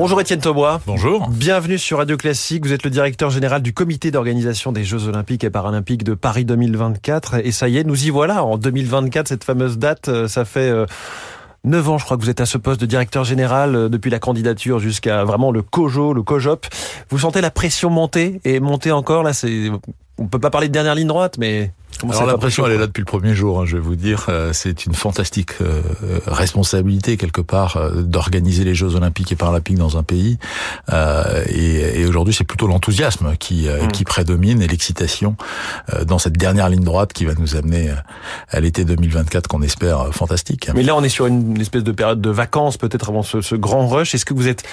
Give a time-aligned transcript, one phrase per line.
[0.00, 0.80] Bonjour Étienne Taubois.
[0.86, 1.28] Bonjour.
[1.28, 2.64] Bienvenue sur Radio Classique.
[2.64, 6.44] Vous êtes le directeur général du comité d'organisation des Jeux Olympiques et Paralympiques de Paris
[6.44, 7.44] 2024.
[7.44, 8.44] Et ça y est, nous y voilà.
[8.44, 10.72] En 2024, cette fameuse date, euh, ça fait...
[11.64, 13.88] 9 euh, ans, je crois que vous êtes à ce poste de directeur général euh,
[13.88, 16.66] depuis la candidature jusqu'à vraiment le COJO, le COJOP.
[17.10, 19.68] Vous sentez la pression monter et monter encore là, c'est
[20.16, 21.72] on peut pas parler de dernière ligne droite mais
[22.02, 23.60] alors la pression, elle est là depuis le premier jour.
[23.60, 25.80] Hein, je vais vous dire, euh, c'est une fantastique euh,
[26.26, 30.38] responsabilité quelque part euh, d'organiser les Jeux Olympiques et Paralympiques dans un pays.
[30.92, 33.88] et, et aujourd'hui, c'est plutôt l'enthousiasme qui, mmh.
[33.88, 35.36] qui prédomine et l'excitation
[36.06, 37.92] dans cette dernière ligne droite qui va nous amener
[38.50, 40.70] à l'été 2024 qu'on espère fantastique.
[40.74, 43.54] Mais là, on est sur une espèce de période de vacances, peut-être avant ce, ce
[43.54, 44.14] grand rush.
[44.14, 44.64] Est-ce que vous êtes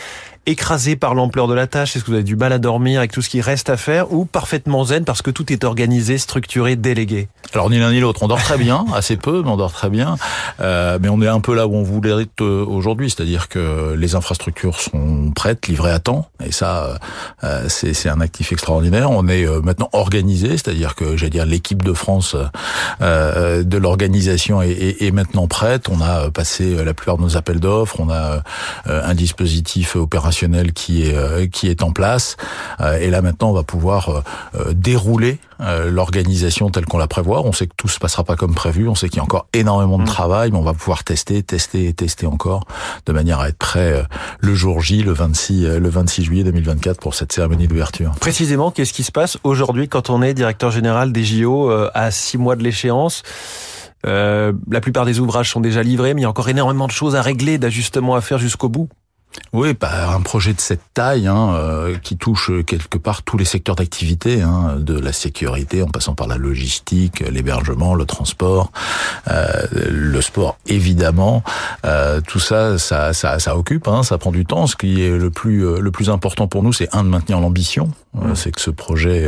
[0.46, 1.96] écrasé par l'ampleur de la tâche?
[1.96, 4.12] Est-ce que vous avez du mal à dormir avec tout ce qui reste à faire?
[4.14, 7.15] Ou parfaitement zen parce que tout est organisé, structuré, délégué?
[7.54, 8.22] Alors ni l'un ni l'autre.
[8.24, 10.16] On dort très bien, assez peu, mais on dort très bien.
[10.60, 13.96] Euh, mais on est un peu là où on voulait être euh, aujourd'hui, c'est-à-dire que
[13.98, 16.98] les infrastructures sont prêtes, livrées à temps, et ça,
[17.44, 19.12] euh, c'est un actif extraordinaire.
[19.12, 22.36] On est euh, maintenant organisé, c'est-à-dire que j'allais dire l'équipe de France
[23.02, 25.90] euh, de l'organisation est, est, est, maintenant prête.
[25.90, 28.00] On a passé la plupart de nos appels d'offres.
[28.00, 28.42] On a
[28.86, 32.38] un dispositif opérationnel qui est euh, qui est en place.
[32.82, 34.24] Euh, et là maintenant, on va pouvoir
[35.62, 37.46] euh, l'organisation telle qu'on la prévoit.
[37.46, 38.88] On sait que tout se passera pas comme prévu.
[38.88, 40.08] On sait qu'il y a encore énormément de mmh.
[40.08, 42.66] travail, mais on va pouvoir tester, tester et tester encore
[43.06, 44.06] de manière à être prêt
[44.40, 48.12] le jour J, le 26 le 26 juillet 2024 pour cette cérémonie d'ouverture.
[48.20, 52.38] Précisément, qu'est-ce qui se passe aujourd'hui quand on est directeur général des JO à six
[52.38, 53.24] mois de l'échéance?
[54.06, 56.92] Euh, la plupart des ouvrages sont déjà livrés, mais il y a encore énormément de
[56.92, 58.90] choses à régler, d'ajustements à faire jusqu'au bout.
[59.54, 63.46] Oui, bah, un projet de cette taille hein, euh, qui touche quelque part tous les
[63.46, 68.72] secteurs d'activité, hein, de la sécurité en passant par la logistique, l'hébergement, le transport,
[69.30, 71.44] euh, le sport évidemment.
[71.86, 74.68] Euh, tout ça, ça, ça, ça occupe, hein, ça prend du temps.
[74.68, 77.92] Ce qui est le plus le plus important pour nous, c'est un de maintenir l'ambition,
[78.14, 78.36] mmh.
[78.36, 79.28] c'est que ce projet,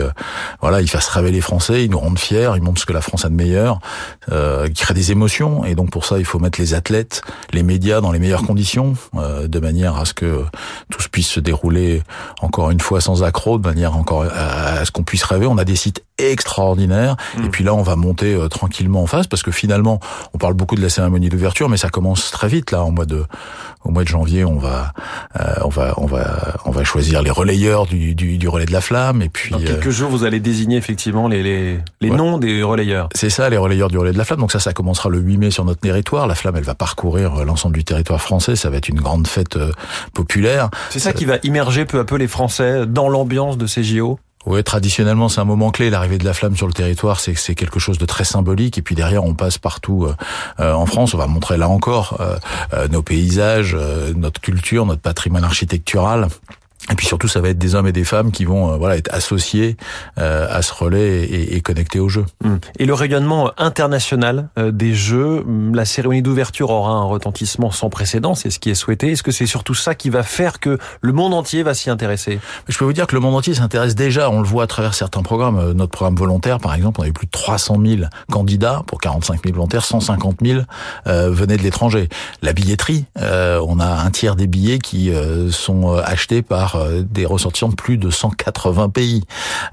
[0.61, 3.01] voilà, il fasse rêver les Français, il nous rende fiers, il montre ce que la
[3.01, 3.79] France a de meilleur,
[4.31, 7.21] il crée des émotions, et donc pour ça, il faut mettre les athlètes,
[7.53, 10.45] les médias dans les meilleures conditions, de manière à ce que
[10.89, 12.03] tout puisse se dérouler
[12.41, 15.47] encore une fois sans accroc, de manière encore à ce qu'on puisse rêver.
[15.47, 17.15] On a des sites extraordinaires.
[17.37, 17.45] Mm.
[17.45, 19.99] Et puis là, on va monter euh, tranquillement en face parce que finalement,
[20.33, 23.05] on parle beaucoup de la cérémonie d'ouverture, mais ça commence très vite là, en mois
[23.05, 23.23] de,
[23.83, 24.93] au mois de janvier, on va,
[25.39, 28.73] euh, on va, on va, on va choisir les relayeurs du, du, du relais de
[28.73, 29.21] la flamme.
[29.21, 32.63] Et puis dans quelques euh, jours, vous allez désigner effectivement les, les, les noms des
[32.63, 33.09] relayeurs.
[33.13, 34.39] C'est ça, les relayeurs du relais de la flamme.
[34.39, 36.27] Donc ça, ça commencera le 8 mai sur notre territoire.
[36.27, 38.55] La flamme, elle va parcourir l'ensemble du territoire français.
[38.55, 39.57] Ça va être une grande fête
[40.13, 40.69] populaire.
[40.89, 44.19] C'est ça qui va immerger peu à peu les Français dans l'ambiance de ces JO.
[44.47, 45.89] Oui, traditionnellement, c'est un moment clé.
[45.89, 48.77] L'arrivée de la flamme sur le territoire, c'est quelque chose de très symbolique.
[48.77, 50.15] Et puis derrière, on passe partout euh,
[50.61, 51.13] euh, en France.
[51.13, 53.75] On va montrer là encore euh, nos paysages,
[54.15, 56.29] notre culture, notre patrimoine architectural.
[56.89, 58.95] Et puis surtout, ça va être des hommes et des femmes qui vont euh, voilà
[58.97, 59.75] être associés
[60.17, 62.25] euh, à ce relais et, et, connectés au jeu.
[62.45, 62.59] Hum.
[62.79, 67.89] Et le rayonnement international euh, des Jeux, hum, la cérémonie d'ouverture aura un retentissement sans
[67.89, 69.11] précédent, c'est ce qui est souhaité.
[69.11, 72.39] Est-ce que c'est surtout ça qui va faire que le monde entier va s'y intéresser?
[72.67, 74.29] Je peux vous dire que le monde entier s'intéresse déjà.
[74.29, 75.73] On le voit à travers certains programmes.
[75.73, 79.55] Notre programme volontaire, par exemple, on avait plus de 300 000 candidats pour 45 000
[79.55, 80.61] volontaires, 150 000
[81.07, 82.07] euh, venaient de l'étranger.
[82.41, 85.11] La billetterie, euh, on a un tiers des billets qui
[85.51, 89.23] sont achetés par euh, des ressortissants de plus de 180 pays.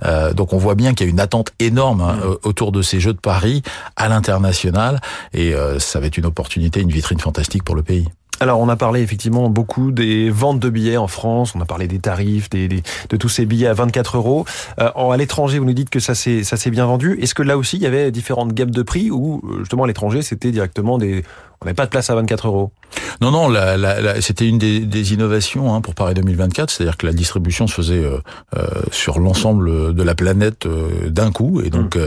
[0.04, 2.48] Euh, donc on voit bien qu'il y a une attente énorme hein, mmh.
[2.48, 3.62] autour de ces Jeux de Paris
[3.96, 5.00] à l'international
[5.32, 8.08] et euh, ça va être une opportunité, une vitrine fantastique pour le pays.
[8.40, 11.54] Alors, on a parlé effectivement beaucoup des ventes de billets en France.
[11.54, 14.44] On a parlé des tarifs, des, de tous ces billets à 24 euros.
[14.76, 17.16] à l'étranger, vous nous dites que ça s'est ça s'est bien vendu.
[17.22, 20.20] Est-ce que là aussi, il y avait différentes gammes de prix ou justement à l'étranger,
[20.20, 21.22] c'était directement des
[21.60, 22.72] on n'avait pas de place à 24 euros
[23.20, 27.06] non, non, la, la, c'était une des, des innovations hein, pour Paris 2024, c'est-à-dire que
[27.06, 28.18] la distribution se faisait euh,
[28.56, 32.00] euh sur l'ensemble de la planète euh, d'un coup, et donc mmh.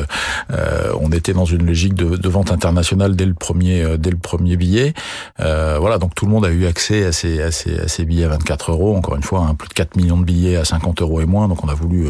[0.51, 4.17] euh, on était dans une logique de, de, vente internationale dès le premier, dès le
[4.17, 4.93] premier billet.
[5.37, 8.25] voilà, donc tout le monde a eu accès à ces, à ces, à ces billets
[8.25, 8.95] à 24 euros.
[8.95, 11.47] Encore une fois, hein, plus de 4 millions de billets à 50 euros et moins,
[11.47, 12.09] donc on a voulu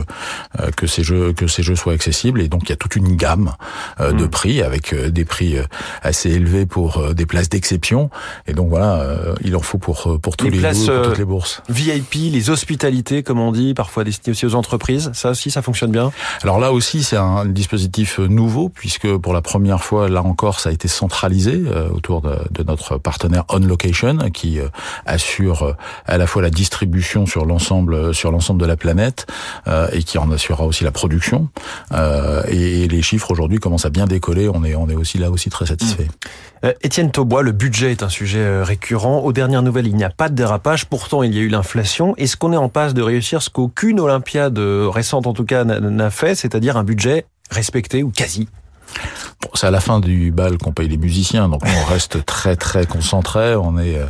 [0.76, 3.16] que ces jeux, que ces jeux soient accessibles, et donc il y a toute une
[3.16, 3.54] gamme
[4.00, 4.30] de mmh.
[4.30, 5.56] prix avec des prix
[6.02, 8.10] assez élevés pour des places d'exception,
[8.48, 11.18] et donc voilà euh, il en faut pour euh, pour tous les, places, pour toutes
[11.18, 11.62] les bourses.
[11.70, 15.12] Euh, VIP, les hospitalités, comme on dit, parfois destinées aussi aux entreprises.
[15.14, 16.12] Ça aussi, ça fonctionne bien.
[16.44, 20.70] Alors là aussi, c'est un dispositif nouveau puisque pour la première fois, là encore, ça
[20.70, 21.62] a été centralisé
[21.94, 24.60] autour de, de, notre partenaire On Location qui
[25.06, 25.76] assure
[26.06, 29.28] à la fois la distribution sur l'ensemble sur l'ensemble de la planète
[29.92, 31.50] et qui en assurera aussi la production.
[32.48, 34.48] et, les chiffres aujourd'hui commencent à bien décoller.
[34.48, 36.06] On est on est aussi là aussi très satisfait.
[36.06, 36.57] Mmh.
[36.64, 39.20] Euh, Étienne Taubois, le budget est un sujet euh, récurrent.
[39.20, 40.86] Aux dernières nouvelles, il n'y a pas de dérapage.
[40.86, 42.16] Pourtant, il y a eu l'inflation.
[42.18, 46.10] Est-ce qu'on est en passe de réussir ce qu'aucune Olympiade récente, en tout cas, n'a
[46.10, 48.48] fait, c'est-à-dire un budget respecté ou quasi?
[49.58, 52.86] C'est à la fin du bal qu'on paye les musiciens, donc on reste très très
[52.86, 53.56] concentré.
[53.56, 54.06] On est euh,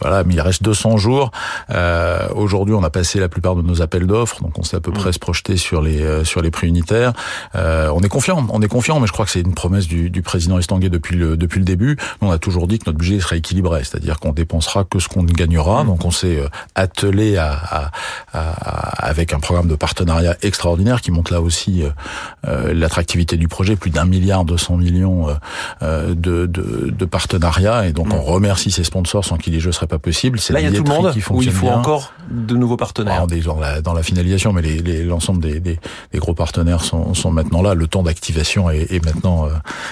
[0.00, 1.30] voilà, mais il reste 200 jours.
[1.70, 4.80] Euh, Aujourd'hui, on a passé la plupart de nos appels d'offres, donc on sait à
[4.80, 4.94] peu mm.
[4.94, 7.12] près se projeter sur les euh, sur les prix unitaires.
[7.54, 10.10] Euh, on est confiant, on est confiant, mais je crois que c'est une promesse du,
[10.10, 11.96] du président Estanguet depuis le depuis le début.
[12.20, 15.22] on a toujours dit que notre budget serait équilibré, c'est-à-dire qu'on dépensera que ce qu'on
[15.22, 15.84] gagnera.
[15.84, 15.86] Mm.
[15.86, 17.90] Donc on s'est euh, attelé à, à,
[18.32, 21.84] à, avec un programme de partenariat extraordinaire qui montre là aussi
[22.44, 25.34] l'attractivité du projet, plus d'un milliard de 100 millions euh,
[25.82, 28.34] euh, de, de, de partenariats et donc on mm.
[28.34, 30.40] remercie ces sponsors sans qui les jeux seraient pas possibles.
[30.40, 33.26] C'est Là, il y a tout le monde qui il faut encore de nouveaux partenaires.
[33.26, 34.62] dans, la, dans la finalisation, mais
[35.04, 35.78] l'ensemble les, des,
[36.12, 37.74] des, gros partenaires sont, sont maintenant là.
[37.74, 39.50] Le temps d'activation est, est, maintenant euh,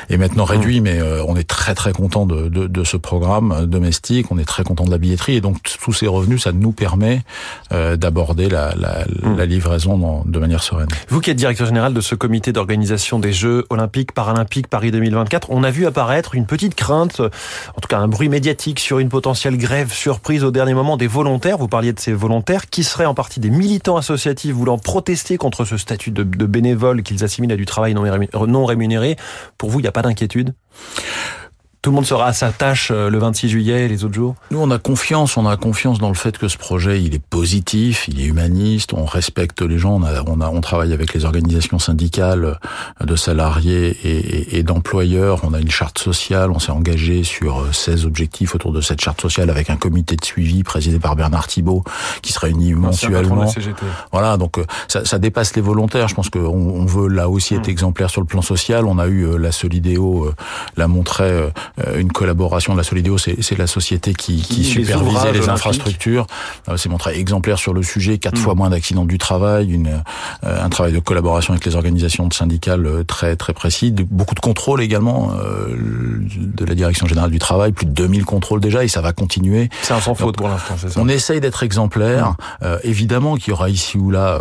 [0.09, 0.51] est maintenant mm.
[0.51, 4.31] réduit, mais on est très très content de, de, de, ce programme domestique.
[4.31, 7.23] On est très content de la billetterie et donc tous ces revenus, ça nous permet
[7.71, 9.37] d'aborder la, la, mm.
[9.37, 10.89] la, livraison de manière sereine.
[11.09, 15.51] Vous qui êtes directeur général de ce comité d'organisation des Jeux olympiques, paralympiques Paris 2024,
[15.51, 19.09] on a vu apparaître une petite crainte, en tout cas un bruit médiatique sur une
[19.09, 21.59] potentielle grève surprise au dernier moment des volontaires.
[21.59, 25.65] Vous parliez de ces volontaires qui seraient en partie des militants associatifs voulant protester contre
[25.65, 29.17] ce statut de, de bénévole qu'ils assimilent à du travail non rémunéré.
[29.57, 30.55] Pour vous, il n'y a pas d'inquiétude?
[31.83, 34.35] Tout le monde sera à sa tâche euh, le 26 juillet et les autres jours
[34.51, 37.23] Nous, on a confiance, on a confiance dans le fait que ce projet, il est
[37.23, 41.15] positif, il est humaniste, on respecte les gens, on, a, on, a, on travaille avec
[41.15, 42.59] les organisations syndicales
[43.01, 48.05] de salariés et, et, d'employeurs, on a une charte sociale, on s'est engagé sur 16
[48.05, 51.47] euh, objectifs autour de cette charte sociale avec un comité de suivi présidé par Bernard
[51.47, 51.85] Thibault
[52.23, 53.53] qui se réunit mensuellement.
[54.13, 56.09] Voilà, donc euh, ça, ça, dépasse les volontaires.
[56.09, 57.71] Je pense qu'on on veut là aussi être hmm.
[57.71, 58.87] exemplaire sur le plan social.
[58.87, 60.33] On a eu la Solidéo,
[60.77, 61.51] la montrait euh,
[61.97, 66.27] une collaboration de la Solidéo, c'est la société qui, qui, supervisait les, infrastructures.
[66.69, 68.43] Euh, c'est montré exemplaire sur le sujet, quatre mm.
[68.43, 70.03] fois moins d'accidents du travail, une,
[70.45, 74.81] euh, un travail de collaboration avec les organisations syndicales très très précis, beaucoup de contrôles
[74.81, 75.33] également
[75.69, 79.69] de la direction générale du travail, plus de 2000 contrôles déjà, et ça va continuer.
[79.83, 81.01] C'est un sans faute pour l'instant, c'est ça.
[81.01, 82.35] On essaye d'être exemplaire.
[82.63, 82.67] Mm.
[82.85, 84.41] évidemment qu'il y aura ici ou là,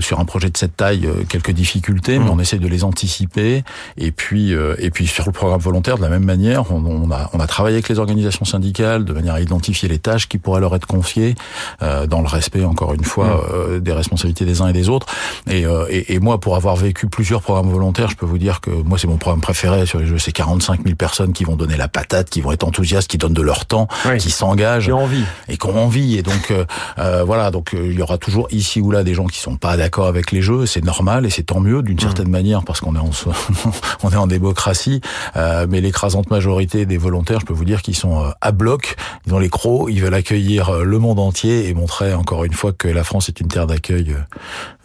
[0.00, 2.30] sur un projet de cette taille, quelques difficultés, mais mm.
[2.30, 3.64] on essaie de les anticiper.
[3.96, 7.40] Et puis, et puis sur le programme volontaire, de la même manière on, a, on
[7.40, 10.74] a travaillé avec les organisations syndicales de manière à identifier les tâches qui pourraient leur
[10.74, 11.34] être confiées
[11.82, 13.54] euh, dans le respect, encore une fois, mmh.
[13.54, 15.06] euh, des responsabilités des uns et des autres.
[15.48, 18.70] Euh, et, et, moi, pour avoir vécu plusieurs programmes volontaires, je peux vous dire que
[18.70, 20.18] moi, c'est mon programme préféré sur les jeux.
[20.18, 23.32] C'est 45 000 personnes qui vont donner la patate, qui vont être enthousiastes, qui donnent
[23.32, 23.88] de leur temps,
[24.18, 24.86] qui s'engagent.
[24.86, 25.24] Qui ont envie.
[25.48, 26.16] Et qui ont envie.
[26.16, 26.52] Et donc,
[26.96, 30.06] voilà, donc il y aura toujours ici ou là des gens qui sont pas d'accord
[30.06, 30.66] avec les jeux.
[30.66, 32.00] C'est normal et c'est tant mieux d'une mmh.
[32.00, 33.10] certaine manière parce qu'on est en,
[34.02, 35.00] on est en démocratie.
[35.68, 38.96] mais l'écrasante majorité des volontaires, je peux vous dire qu'ils sont euh, à bloc,
[39.26, 42.54] ils ont les crocs, ils veulent accueillir euh, le monde entier et montrer encore une
[42.54, 44.16] fois que la France est une terre d'accueil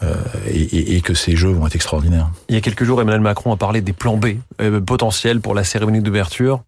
[0.04, 0.14] euh,
[0.52, 2.30] et, que ces jeux vont être extraordinaires.
[2.50, 4.38] Il y a quelques jours, Emmanuel Macron a parlé des plans B
[4.86, 6.64] potentiels pour la cérémonie d'ouverture.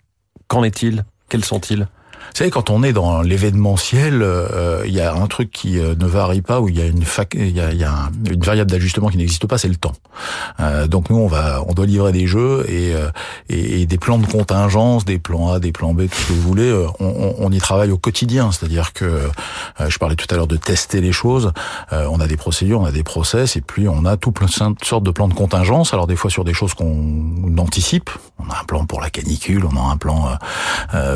[0.48, 1.04] Qu'en est-il?
[1.28, 1.88] Quels sont-ils?
[2.30, 5.96] Vous savez, quand on est dans l'événementiel, euh, il y a un truc qui euh,
[5.96, 9.10] ne varie pas, où il y a une, y a, y a une variable d'ajustement
[9.10, 9.94] qui n'existe pas, c'est le temps.
[10.60, 13.10] Euh, donc nous, on va, on doit livrer des jeux et, euh,
[13.50, 16.34] et, et, des plans de contingence, des plans A, des plans B, tout ce que
[16.34, 16.72] vous voulez.
[17.00, 19.30] On, on y travaille au quotidien, c'est-à-dire que
[19.88, 21.52] je parlais tout à l'heure de tester les choses.
[21.92, 24.86] on a des procédures, on a des process, et puis on a tout plein de
[24.86, 25.94] sortes de plans de contingence.
[25.94, 28.10] Alors des fois sur des choses qu'on anticipe.
[28.40, 30.38] On a un plan pour la canicule, on a un plan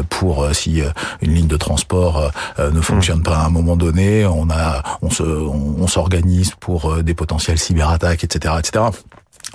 [0.10, 0.82] pour si
[1.22, 4.84] une ligne de transport euh, euh, ne fonctionne pas à un moment donné, on a,
[5.02, 8.86] on se, on, s'organise pour euh, des potentielles cyberattaques, etc., etc.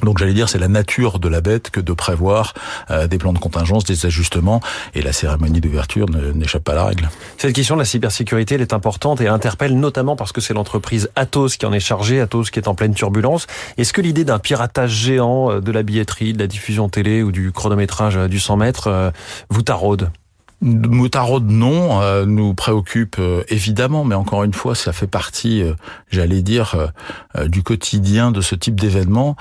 [0.03, 2.55] Donc j'allais dire c'est la nature de la bête que de prévoir
[3.11, 4.61] des plans de contingence, des ajustements
[4.95, 7.11] et la cérémonie d'ouverture n'échappe pas à la règle.
[7.37, 11.11] Cette question de la cybersécurité elle est importante et interpelle notamment parce que c'est l'entreprise
[11.17, 13.49] Atos qui en est chargée, Atos qui est en pleine turbulence.
[13.77, 17.51] Est-ce que l'idée d'un piratage géant de la billetterie, de la diffusion télé ou du
[17.51, 19.13] chronométrage du 100 mètres
[19.51, 20.11] vous taraude?
[20.61, 25.75] Moutarde non euh, nous préoccupe euh, évidemment, mais encore une fois, ça fait partie, euh,
[26.11, 26.75] j'allais dire,
[27.47, 29.37] du quotidien de ce type d'événement.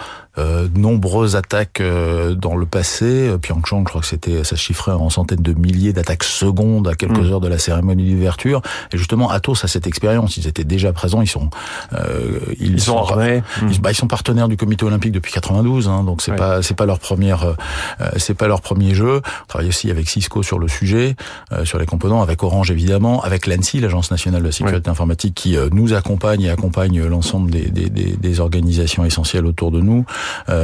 [0.76, 3.32] nombreuses attaques dans le passé.
[3.42, 7.18] Pyeongchang, je crois que c'était, ça chiffrait en centaines de milliers d'attaques secondes à quelques
[7.18, 7.32] mm.
[7.32, 8.62] heures de la cérémonie d'ouverture.
[8.94, 10.38] Et justement, Atos a cette expérience.
[10.38, 11.22] Ils étaient déjà présents.
[11.22, 11.50] Ils sont,
[12.60, 13.42] ils, sont, armés.
[13.64, 15.88] Ils, bah, ils, sont partenaires du Comité olympique depuis 92.
[15.88, 17.56] Hein, donc c'est pas, c'est pas leur première,
[18.18, 19.22] c'est pas leur premier jeu.
[19.44, 21.07] On travaille aussi avec Cisco sur le sujet.
[21.14, 25.36] Projet sur les composants, avec Orange évidemment, avec l'ANSI, l'Agence nationale de la sécurité informatique,
[25.36, 30.06] qui nous accompagne et accompagne l'ensemble des, des, des, organisations essentielles autour de nous.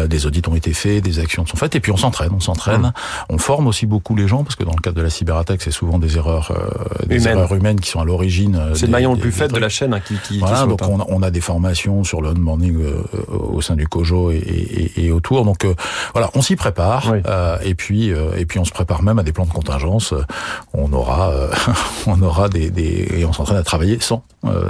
[0.08, 2.94] des audits ont été faits, des actions sont faites, et puis on s'entraîne, on s'entraîne,
[3.30, 5.72] on forme aussi beaucoup les gens, parce que dans le cadre de la cyberattaque, c'est
[5.72, 6.52] souvent des erreurs,
[7.08, 8.60] des erreurs humaines qui sont à l'origine.
[8.74, 11.00] C'est le maillon le plus faible de la chaîne hein, qui, qui, voilà, donc on,
[11.08, 12.78] on, a des formations sur le onboarding
[13.30, 15.46] au sein du COJO et, et, et autour.
[15.46, 15.66] Donc
[16.14, 19.24] voilà, on s'y prépare euh, et puis euh, et puis on se prépare même à
[19.24, 20.14] des plans de contingence.
[20.74, 21.50] On aura euh,
[22.08, 22.72] on aura des,
[23.18, 24.24] et on s'entraîne à travailler sans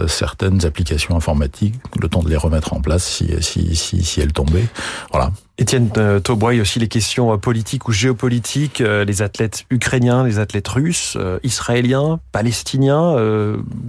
[0.07, 4.67] certaines applications informatiques, le temps de les remettre en place si si si, elles tombaient.
[5.11, 5.31] Voilà.
[5.57, 5.89] Étienne
[6.23, 13.15] Tauboy, aussi les questions politiques ou géopolitiques, les athlètes ukrainiens, les athlètes russes, israéliens, palestiniens,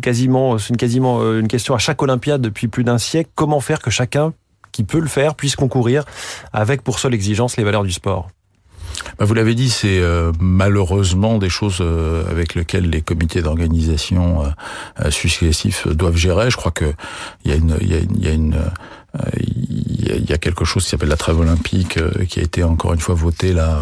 [0.01, 3.31] quasiment, c'est une, quasiment une question à chaque Olympiade depuis plus d'un siècle.
[3.35, 4.33] Comment faire que chacun
[4.73, 6.05] qui peut le faire puisse concourir
[6.53, 8.29] avec pour seule exigence les valeurs du sport?
[9.19, 14.45] Bah vous l'avez dit, c'est euh, malheureusement des choses euh, avec lesquelles les comités d'organisation
[14.45, 16.51] euh, successifs doivent gérer.
[16.51, 16.93] Je crois que
[17.45, 18.57] il y a une, il une, y a une
[20.29, 23.15] y a quelque chose qui s'appelle la trêve olympique qui a été encore une fois
[23.15, 23.79] voté là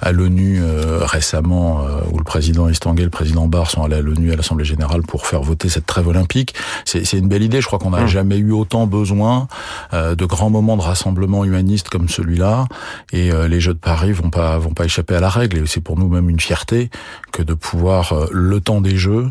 [0.00, 0.62] à l'ONU
[1.00, 5.02] récemment où le président Estanguet, le président Barr sont allés à l'ONU à l'Assemblée générale
[5.02, 6.54] pour faire voter cette trêve olympique.
[6.84, 7.60] C'est une belle idée.
[7.60, 8.06] Je crois qu'on n'a hum.
[8.06, 9.48] jamais eu autant besoin
[9.92, 12.66] de grands moments de rassemblement humaniste comme celui-là.
[13.12, 15.58] Et les Jeux de Paris vont pas vont pas échapper à la règle.
[15.58, 16.90] Et c'est pour nous même une fierté
[17.32, 19.30] que de pouvoir le temps des Jeux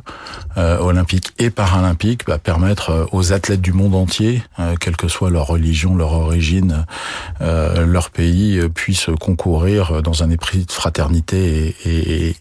[0.57, 4.43] olympiques et paralympiques bah, permettre aux athlètes du monde entier,
[4.79, 6.40] quelle que soit leur religion, leur origine,
[7.41, 12.35] euh, leur pays euh, puissent concourir dans un esprit de fraternité et, et,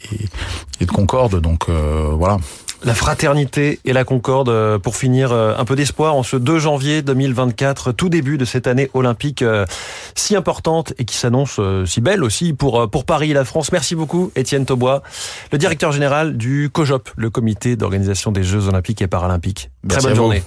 [0.81, 1.41] et de concorde.
[1.41, 2.39] Donc euh, voilà.
[2.83, 7.93] La fraternité et la concorde pour finir un peu d'espoir en ce 2 janvier 2024,
[7.93, 9.45] tout début de cette année olympique
[10.15, 13.71] si importante et qui s'annonce si belle aussi pour pour Paris et la France.
[13.71, 15.03] Merci beaucoup Étienne Taubois,
[15.53, 19.71] le directeur général du COJOP, le comité d'organisation des Jeux olympiques et paralympiques.
[19.87, 20.43] Très bonne journée.